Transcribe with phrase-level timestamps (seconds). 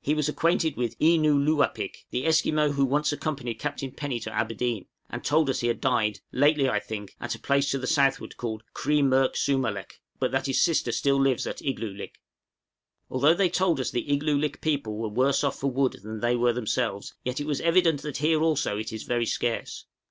[0.00, 4.18] He was acquainted with Ee noo lōō apik, the Esquimaux who once accompanied Captain Penny
[4.20, 7.78] to Aberdeen, and told us he had died, lately I think, at a place to
[7.78, 11.74] the southward called Kri merk sū malek, but that his sister still lives at Igloolik.
[11.82, 12.16] {BARTER WITH NATIVES.}
[13.10, 16.54] Although they told us the Igloolik people were worse off for wood than they were
[16.54, 19.84] themselves, yet it was evident that here also it is very scarce.